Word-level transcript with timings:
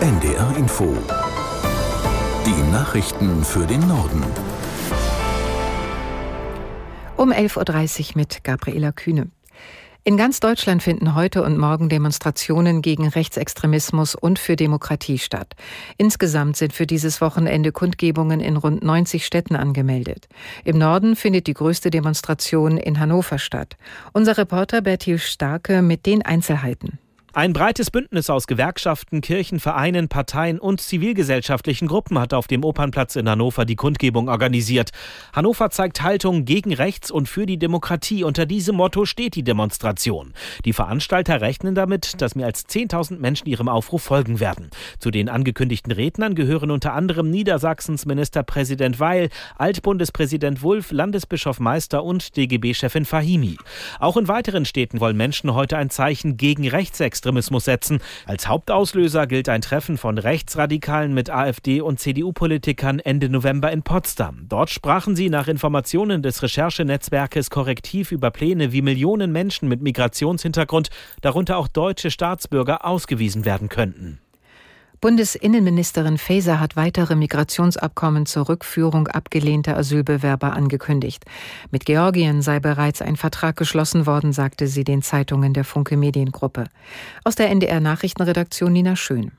NDR 0.00 0.56
Info. 0.56 0.96
Die 2.46 2.70
Nachrichten 2.70 3.42
für 3.42 3.66
den 3.66 3.80
Norden. 3.88 4.22
Um 7.16 7.32
11.30 7.32 8.10
Uhr 8.10 8.12
mit 8.14 8.44
Gabriela 8.44 8.92
Kühne. 8.92 9.26
In 10.04 10.16
ganz 10.16 10.38
Deutschland 10.38 10.84
finden 10.84 11.16
heute 11.16 11.42
und 11.42 11.58
morgen 11.58 11.88
Demonstrationen 11.88 12.80
gegen 12.80 13.08
Rechtsextremismus 13.08 14.14
und 14.14 14.38
für 14.38 14.54
Demokratie 14.54 15.18
statt. 15.18 15.56
Insgesamt 15.96 16.56
sind 16.56 16.72
für 16.72 16.86
dieses 16.86 17.20
Wochenende 17.20 17.72
Kundgebungen 17.72 18.38
in 18.38 18.56
rund 18.56 18.84
90 18.84 19.26
Städten 19.26 19.56
angemeldet. 19.56 20.28
Im 20.62 20.78
Norden 20.78 21.16
findet 21.16 21.48
die 21.48 21.54
größte 21.54 21.90
Demonstration 21.90 22.76
in 22.76 23.00
Hannover 23.00 23.40
statt. 23.40 23.76
Unser 24.12 24.38
Reporter 24.38 24.80
Bertil 24.80 25.18
Starke 25.18 25.82
mit 25.82 26.06
den 26.06 26.22
Einzelheiten. 26.22 27.00
Ein 27.34 27.52
breites 27.52 27.90
Bündnis 27.90 28.30
aus 28.30 28.46
Gewerkschaften, 28.46 29.20
Kirchen, 29.20 29.60
Vereinen, 29.60 30.08
Parteien 30.08 30.58
und 30.58 30.80
zivilgesellschaftlichen 30.80 31.86
Gruppen 31.86 32.18
hat 32.18 32.32
auf 32.32 32.46
dem 32.46 32.64
Opernplatz 32.64 33.16
in 33.16 33.28
Hannover 33.28 33.66
die 33.66 33.76
Kundgebung 33.76 34.30
organisiert. 34.30 34.92
Hannover 35.34 35.68
zeigt 35.68 36.02
Haltung 36.02 36.46
gegen 36.46 36.72
rechts 36.72 37.10
und 37.10 37.28
für 37.28 37.44
die 37.44 37.58
Demokratie. 37.58 38.24
Unter 38.24 38.46
diesem 38.46 38.76
Motto 38.76 39.04
steht 39.04 39.34
die 39.34 39.42
Demonstration. 39.42 40.32
Die 40.64 40.72
Veranstalter 40.72 41.42
rechnen 41.42 41.74
damit, 41.74 42.22
dass 42.22 42.34
mehr 42.34 42.46
als 42.46 42.66
10.000 42.66 43.18
Menschen 43.18 43.46
ihrem 43.46 43.68
Aufruf 43.68 44.04
folgen 44.04 44.40
werden. 44.40 44.70
Zu 44.98 45.10
den 45.10 45.28
angekündigten 45.28 45.92
Rednern 45.92 46.34
gehören 46.34 46.70
unter 46.70 46.94
anderem 46.94 47.28
Niedersachsens 47.28 48.06
Ministerpräsident 48.06 49.00
Weil, 49.00 49.28
Altbundespräsident 49.58 50.62
Wulff, 50.62 50.92
Landesbischof 50.92 51.60
Meister 51.60 52.02
und 52.04 52.38
DGB-Chefin 52.38 53.04
Fahimi. 53.04 53.58
Auch 54.00 54.16
in 54.16 54.28
weiteren 54.28 54.64
Städten 54.64 54.98
wollen 54.98 55.18
Menschen 55.18 55.52
heute 55.52 55.76
ein 55.76 55.90
Zeichen 55.90 56.38
gegen 56.38 56.66
Rechtsextremismus 56.66 57.27
Rechtsextremismus 57.28 57.64
setzen. 57.64 58.00
Als 58.26 58.48
Hauptauslöser 58.48 59.26
gilt 59.26 59.48
ein 59.48 59.60
Treffen 59.60 59.98
von 59.98 60.18
Rechtsradikalen 60.18 61.12
mit 61.14 61.30
AfD 61.30 61.80
und 61.80 62.00
CDU-Politikern 62.00 62.98
Ende 63.00 63.28
November 63.28 63.70
in 63.70 63.82
Potsdam. 63.82 64.46
Dort 64.48 64.70
sprachen 64.70 65.16
sie 65.16 65.28
nach 65.30 65.48
Informationen 65.48 66.22
des 66.22 66.42
Recherchenetzwerkes 66.42 67.50
korrektiv 67.50 68.12
über 68.12 68.30
Pläne, 68.30 68.72
wie 68.72 68.82
Millionen 68.82 69.32
Menschen 69.32 69.68
mit 69.68 69.82
Migrationshintergrund, 69.82 70.88
darunter 71.20 71.58
auch 71.58 71.68
deutsche 71.68 72.10
Staatsbürger, 72.10 72.84
ausgewiesen 72.84 73.44
werden 73.44 73.68
könnten. 73.68 74.20
Bundesinnenministerin 75.00 76.18
Faeser 76.18 76.58
hat 76.58 76.74
weitere 76.74 77.14
Migrationsabkommen 77.14 78.26
zur 78.26 78.48
Rückführung 78.48 79.06
abgelehnter 79.06 79.76
Asylbewerber 79.76 80.54
angekündigt. 80.54 81.24
Mit 81.70 81.86
Georgien 81.86 82.42
sei 82.42 82.58
bereits 82.58 83.00
ein 83.00 83.14
Vertrag 83.14 83.56
geschlossen 83.56 84.06
worden, 84.06 84.32
sagte 84.32 84.66
sie 84.66 84.82
den 84.82 85.02
Zeitungen 85.02 85.54
der 85.54 85.64
Funke 85.64 85.96
Mediengruppe. 85.96 86.64
Aus 87.22 87.36
der 87.36 87.50
NDR 87.50 87.78
Nachrichtenredaktion 87.78 88.72
Nina 88.72 88.96
Schön. 88.96 89.30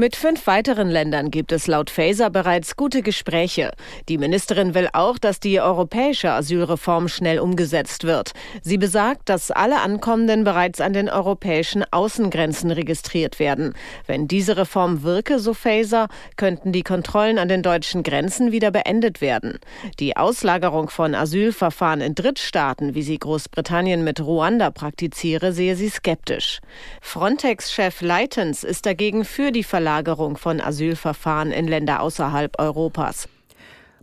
Mit 0.00 0.14
fünf 0.14 0.46
weiteren 0.46 0.90
Ländern 0.90 1.32
gibt 1.32 1.50
es 1.50 1.66
laut 1.66 1.90
Faeser 1.90 2.30
bereits 2.30 2.76
gute 2.76 3.02
Gespräche. 3.02 3.72
Die 4.08 4.16
Ministerin 4.16 4.72
will 4.72 4.88
auch, 4.92 5.18
dass 5.18 5.40
die 5.40 5.60
europäische 5.60 6.30
Asylreform 6.30 7.08
schnell 7.08 7.40
umgesetzt 7.40 8.04
wird. 8.04 8.30
Sie 8.62 8.78
besagt, 8.78 9.28
dass 9.28 9.50
alle 9.50 9.80
Ankommenden 9.80 10.44
bereits 10.44 10.80
an 10.80 10.92
den 10.92 11.08
europäischen 11.08 11.84
Außengrenzen 11.90 12.70
registriert 12.70 13.40
werden. 13.40 13.74
Wenn 14.06 14.28
diese 14.28 14.56
Reform 14.56 15.02
wirke, 15.02 15.40
so 15.40 15.52
Faeser, 15.52 16.06
könnten 16.36 16.70
die 16.70 16.84
Kontrollen 16.84 17.40
an 17.40 17.48
den 17.48 17.64
deutschen 17.64 18.04
Grenzen 18.04 18.52
wieder 18.52 18.70
beendet 18.70 19.20
werden. 19.20 19.58
Die 19.98 20.16
Auslagerung 20.16 20.90
von 20.90 21.16
Asylverfahren 21.16 22.02
in 22.02 22.14
Drittstaaten, 22.14 22.94
wie 22.94 23.02
sie 23.02 23.18
Großbritannien 23.18 24.04
mit 24.04 24.20
Ruanda 24.20 24.70
praktiziere, 24.70 25.52
sehe 25.52 25.74
sie 25.74 25.88
skeptisch. 25.88 26.60
Frontex-Chef 27.00 28.00
Leitens 28.00 28.62
ist 28.62 28.86
dagegen 28.86 29.24
für 29.24 29.50
die 29.50 29.64
Verlagerung 29.64 29.87
Verlagerung 29.88 30.36
von 30.36 30.60
Asylverfahren 30.60 31.50
in 31.50 31.66
Länder 31.66 32.02
außerhalb 32.02 32.60
Europas. 32.60 33.26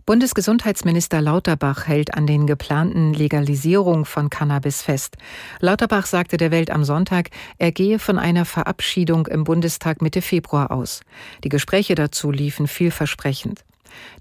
Bundesgesundheitsminister 0.04 1.20
Lauterbach 1.20 1.86
hält 1.86 2.14
an 2.14 2.26
den 2.26 2.48
geplanten 2.48 3.14
Legalisierung 3.14 4.04
von 4.04 4.28
Cannabis 4.28 4.82
fest. 4.82 5.16
Lauterbach 5.60 6.06
sagte 6.06 6.38
der 6.38 6.50
Welt 6.50 6.72
am 6.72 6.82
Sonntag, 6.82 7.30
er 7.58 7.70
gehe 7.70 8.00
von 8.00 8.18
einer 8.18 8.44
Verabschiedung 8.44 9.28
im 9.28 9.44
Bundestag 9.44 10.02
Mitte 10.02 10.22
Februar 10.22 10.72
aus. 10.72 11.02
Die 11.44 11.50
Gespräche 11.50 11.94
dazu 11.94 12.32
liefen 12.32 12.66
vielversprechend. 12.66 13.64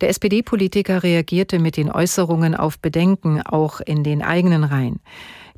Der 0.02 0.10
SPD-Politiker 0.10 1.02
reagierte 1.02 1.58
mit 1.58 1.78
den 1.78 1.92
Äußerungen 1.92 2.54
auf 2.54 2.78
Bedenken 2.78 3.42
auch 3.42 3.82
in 3.82 4.04
den 4.04 4.22
eigenen 4.22 4.64
Reihen. 4.64 5.00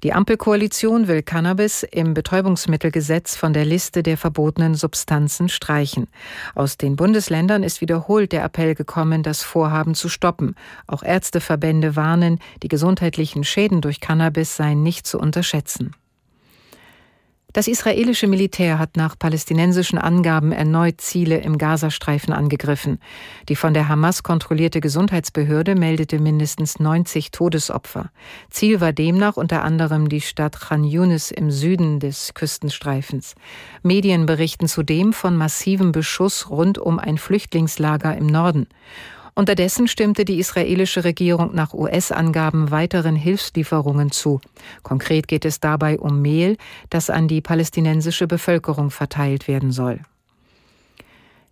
Die 0.03 0.13
Ampelkoalition 0.13 1.07
will 1.07 1.23
Cannabis 1.23 1.81
im 1.81 2.13
Betäubungsmittelgesetz 2.13 3.35
von 3.35 3.53
der 3.53 3.65
Liste 3.65 4.03
der 4.03 4.15
verbotenen 4.15 4.75
Substanzen 4.75 5.49
streichen. 5.49 6.07
Aus 6.53 6.77
den 6.77 6.95
Bundesländern 6.95 7.63
ist 7.63 7.81
wiederholt 7.81 8.31
der 8.31 8.43
Appell 8.43 8.75
gekommen, 8.75 9.23
das 9.23 9.41
Vorhaben 9.41 9.95
zu 9.95 10.07
stoppen. 10.07 10.55
Auch 10.85 11.01
Ärzteverbände 11.01 11.95
warnen, 11.95 12.37
die 12.61 12.67
gesundheitlichen 12.67 13.43
Schäden 13.43 13.81
durch 13.81 13.99
Cannabis 13.99 14.55
seien 14.55 14.83
nicht 14.83 15.07
zu 15.07 15.19
unterschätzen. 15.19 15.95
Das 17.53 17.67
israelische 17.67 18.27
Militär 18.27 18.77
hat 18.77 18.97
nach 18.97 19.17
palästinensischen 19.17 19.97
Angaben 19.97 20.51
erneut 20.51 20.99
Ziele 20.99 21.37
im 21.37 21.57
Gazastreifen 21.57 22.33
angegriffen. 22.33 22.99
Die 23.47 23.55
von 23.55 23.73
der 23.73 23.87
Hamas 23.87 24.21
kontrollierte 24.21 24.81
Gesundheitsbehörde 24.81 25.75
meldete 25.75 26.19
mindestens 26.19 26.79
90 26.79 27.31
Todesopfer. 27.31 28.11
Ziel 28.49 28.81
war 28.81 28.91
demnach 28.91 29.37
unter 29.37 29.63
anderem 29.63 30.09
die 30.09 30.21
Stadt 30.21 30.59
Khan 30.59 30.83
Yunis 30.83 31.31
im 31.31 31.49
Süden 31.49 32.01
des 32.01 32.33
Küstenstreifens. 32.33 33.33
Medien 33.81 34.25
berichten 34.25 34.67
zudem 34.67 35.13
von 35.13 35.37
massivem 35.37 35.93
Beschuss 35.93 36.49
rund 36.49 36.77
um 36.77 36.99
ein 36.99 37.17
Flüchtlingslager 37.17 38.15
im 38.15 38.27
Norden. 38.27 38.67
Unterdessen 39.37 39.87
stimmte 39.87 40.25
die 40.25 40.39
israelische 40.39 41.03
Regierung 41.03 41.53
nach 41.53 41.71
US-Angaben 41.71 42.71
weiteren 42.71 43.15
Hilfslieferungen 43.15 44.11
zu. 44.11 44.41
Konkret 44.81 45.27
geht 45.27 45.45
es 45.45 45.59
dabei 45.59 45.99
um 45.99 46.23
Mehl, 46.23 46.57
das 46.89 47.11
an 47.11 47.27
die 47.27 47.41
palästinensische 47.41 48.25
Bevölkerung 48.25 48.89
verteilt 48.89 49.47
werden 49.47 49.71
soll. 49.71 49.99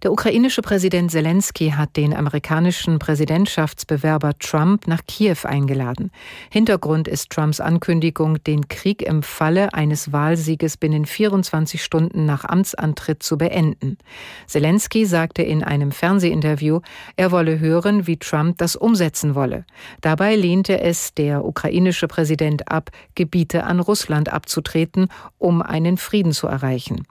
Der 0.05 0.11
ukrainische 0.11 0.61
Präsident 0.61 1.09
Zelensky 1.09 1.71
hat 1.71 1.97
den 1.97 2.13
amerikanischen 2.13 2.99
Präsidentschaftsbewerber 2.99 4.37
Trump 4.37 4.85
nach 4.85 5.01
Kiew 5.07 5.37
eingeladen. 5.45 6.11
Hintergrund 6.51 7.07
ist 7.07 7.31
Trumps 7.31 7.59
Ankündigung, 7.59 8.37
den 8.43 8.67
Krieg 8.67 9.01
im 9.01 9.23
Falle 9.23 9.73
eines 9.73 10.11
Wahlsieges 10.11 10.77
binnen 10.77 11.07
24 11.07 11.83
Stunden 11.83 12.27
nach 12.27 12.45
Amtsantritt 12.45 13.23
zu 13.23 13.39
beenden. 13.39 13.97
Zelensky 14.45 15.07
sagte 15.07 15.41
in 15.41 15.63
einem 15.63 15.91
Fernsehinterview, 15.91 16.81
er 17.15 17.31
wolle 17.31 17.59
hören, 17.59 18.05
wie 18.05 18.17
Trump 18.17 18.59
das 18.59 18.75
umsetzen 18.75 19.33
wolle. 19.33 19.65
Dabei 20.01 20.35
lehnte 20.35 20.81
es 20.81 21.15
der 21.15 21.43
ukrainische 21.43 22.07
Präsident 22.07 22.71
ab, 22.71 22.91
Gebiete 23.15 23.63
an 23.63 23.79
Russland 23.79 24.31
abzutreten, 24.31 25.07
um 25.39 25.63
einen 25.63 25.97
Frieden 25.97 26.31
zu 26.31 26.45
erreichen. 26.45 27.07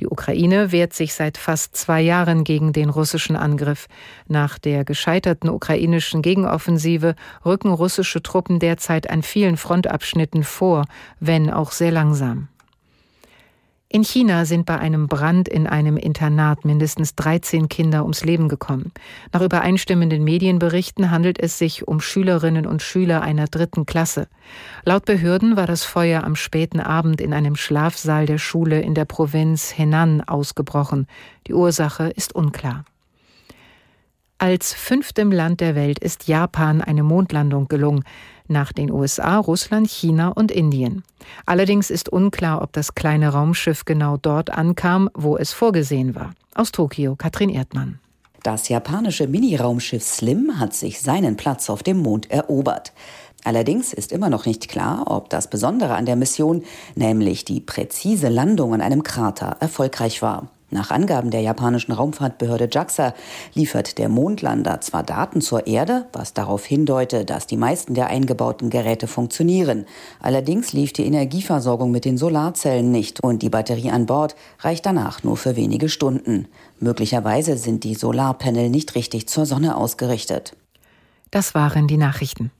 Die 0.00 0.06
Ukraine 0.06 0.72
wehrt 0.72 0.92
sich 0.92 1.14
seit 1.14 1.38
fast 1.38 1.76
zwei 1.76 2.00
Jahren 2.00 2.44
gegen 2.44 2.72
den 2.72 2.90
russischen 2.90 3.36
Angriff. 3.36 3.88
Nach 4.28 4.58
der 4.58 4.84
gescheiterten 4.84 5.48
ukrainischen 5.48 6.22
Gegenoffensive 6.22 7.14
rücken 7.44 7.72
russische 7.72 8.22
Truppen 8.22 8.58
derzeit 8.58 9.08
an 9.08 9.22
vielen 9.22 9.56
Frontabschnitten 9.56 10.44
vor, 10.44 10.84
wenn 11.20 11.50
auch 11.50 11.72
sehr 11.72 11.90
langsam. 11.90 12.48
In 13.92 14.04
China 14.04 14.44
sind 14.44 14.66
bei 14.66 14.78
einem 14.78 15.08
Brand 15.08 15.48
in 15.48 15.66
einem 15.66 15.96
Internat 15.96 16.64
mindestens 16.64 17.16
13 17.16 17.68
Kinder 17.68 18.02
ums 18.02 18.22
Leben 18.22 18.48
gekommen. 18.48 18.92
Nach 19.32 19.40
übereinstimmenden 19.40 20.22
Medienberichten 20.22 21.10
handelt 21.10 21.40
es 21.40 21.58
sich 21.58 21.88
um 21.88 22.00
Schülerinnen 22.00 22.66
und 22.66 22.82
Schüler 22.82 23.22
einer 23.22 23.46
dritten 23.46 23.86
Klasse. 23.86 24.28
Laut 24.84 25.06
Behörden 25.06 25.56
war 25.56 25.66
das 25.66 25.82
Feuer 25.82 26.22
am 26.22 26.36
späten 26.36 26.78
Abend 26.78 27.20
in 27.20 27.34
einem 27.34 27.56
Schlafsaal 27.56 28.26
der 28.26 28.38
Schule 28.38 28.80
in 28.80 28.94
der 28.94 29.06
Provinz 29.06 29.76
Henan 29.76 30.20
ausgebrochen. 30.20 31.08
Die 31.48 31.54
Ursache 31.54 32.10
ist 32.10 32.32
unklar. 32.32 32.84
Als 34.38 34.72
fünftem 34.72 35.32
Land 35.32 35.60
der 35.60 35.74
Welt 35.74 35.98
ist 35.98 36.28
Japan 36.28 36.80
eine 36.80 37.02
Mondlandung 37.02 37.66
gelungen 37.66 38.04
nach 38.50 38.72
den 38.72 38.90
USA, 38.90 39.38
Russland, 39.38 39.88
China 39.88 40.28
und 40.28 40.50
Indien. 40.50 41.04
Allerdings 41.46 41.90
ist 41.90 42.08
unklar, 42.08 42.62
ob 42.62 42.72
das 42.72 42.94
kleine 42.94 43.30
Raumschiff 43.30 43.84
genau 43.84 44.16
dort 44.16 44.50
ankam, 44.50 45.08
wo 45.14 45.36
es 45.36 45.52
vorgesehen 45.52 46.14
war. 46.14 46.32
Aus 46.54 46.72
Tokio, 46.72 47.16
Katrin 47.16 47.50
Erdmann. 47.50 48.00
Das 48.42 48.68
japanische 48.68 49.26
Mini-Raumschiff 49.26 50.02
Slim 50.02 50.58
hat 50.58 50.74
sich 50.74 51.00
seinen 51.00 51.36
Platz 51.36 51.68
auf 51.68 51.82
dem 51.82 51.98
Mond 51.98 52.30
erobert. 52.30 52.92
Allerdings 53.44 53.92
ist 53.92 54.12
immer 54.12 54.30
noch 54.30 54.46
nicht 54.46 54.68
klar, 54.68 55.04
ob 55.06 55.30
das 55.30 55.48
Besondere 55.48 55.94
an 55.94 56.06
der 56.06 56.16
Mission, 56.16 56.62
nämlich 56.94 57.44
die 57.44 57.60
präzise 57.60 58.28
Landung 58.28 58.74
an 58.74 58.80
einem 58.80 59.02
Krater, 59.02 59.56
erfolgreich 59.60 60.22
war. 60.22 60.48
Nach 60.72 60.92
Angaben 60.92 61.30
der 61.30 61.40
japanischen 61.40 61.90
Raumfahrtbehörde 61.90 62.68
JAXA 62.70 63.12
liefert 63.54 63.98
der 63.98 64.08
Mondlander 64.08 64.80
zwar 64.80 65.02
Daten 65.02 65.40
zur 65.40 65.66
Erde, 65.66 66.06
was 66.12 66.32
darauf 66.32 66.64
hindeute, 66.64 67.24
dass 67.24 67.48
die 67.48 67.56
meisten 67.56 67.94
der 67.94 68.06
eingebauten 68.06 68.70
Geräte 68.70 69.08
funktionieren. 69.08 69.86
Allerdings 70.20 70.72
lief 70.72 70.92
die 70.92 71.06
Energieversorgung 71.06 71.90
mit 71.90 72.04
den 72.04 72.16
Solarzellen 72.16 72.92
nicht 72.92 73.20
und 73.22 73.42
die 73.42 73.50
Batterie 73.50 73.90
an 73.90 74.06
Bord 74.06 74.36
reicht 74.60 74.86
danach 74.86 75.24
nur 75.24 75.36
für 75.36 75.56
wenige 75.56 75.88
Stunden. 75.88 76.46
Möglicherweise 76.78 77.56
sind 77.56 77.82
die 77.82 77.96
Solarpanel 77.96 78.70
nicht 78.70 78.94
richtig 78.94 79.28
zur 79.28 79.46
Sonne 79.46 79.76
ausgerichtet. 79.76 80.56
Das 81.32 81.54
waren 81.54 81.88
die 81.88 81.96
Nachrichten. 81.96 82.52